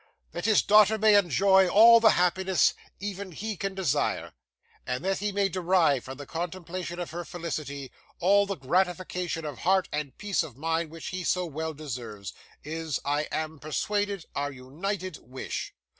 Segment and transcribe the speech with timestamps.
[0.31, 4.33] That his daughter may enjoy all the happiness, even he can desire;
[4.83, 9.59] and that he may derive from the contemplation of her felicity all the gratification of
[9.59, 12.33] heart and peace of mind which he so well deserves,
[12.63, 15.71] is, I am persuaded, our united wish.